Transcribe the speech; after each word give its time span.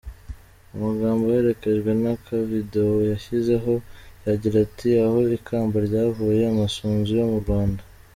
Amagambo 0.75 1.23
aherekejwe 1.27 1.91
n’akavidewo 2.01 2.97
yashyizeho, 3.11 3.73
yagiraga 4.25 4.63
ati 4.67 4.89
“Aho 5.05 5.19
ikamba 5.37 5.75
ryavuye: 5.87 6.41
Amasunzu 6.51 7.11
yo 7.19 7.25
mu 7.31 7.37
Rwanda. 7.43 7.81